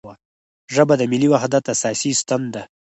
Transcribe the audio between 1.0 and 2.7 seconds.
ملي وحدت اساسي ستن ده